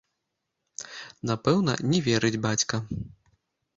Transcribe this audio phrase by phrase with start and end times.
[1.31, 2.75] Напэўна, не верыць бацька.